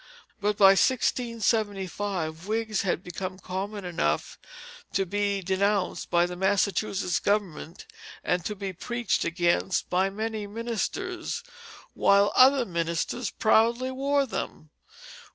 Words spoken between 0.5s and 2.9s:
by 1675 wigs